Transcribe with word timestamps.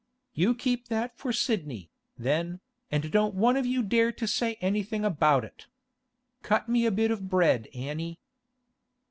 'You 0.33 0.55
keep 0.55 0.87
that 0.87 1.15
for 1.15 1.31
Sidney, 1.31 1.91
then, 2.17 2.59
and 2.89 3.11
don't 3.11 3.35
one 3.35 3.55
of 3.55 3.67
you 3.67 3.83
dare 3.83 4.11
to 4.11 4.25
say 4.27 4.55
anything 4.59 5.05
about 5.05 5.45
it. 5.45 5.67
Cut 6.41 6.67
me 6.67 6.87
a 6.87 6.91
bit 6.91 7.11
of 7.11 7.29
bread, 7.29 7.67
Annie. 7.75 8.17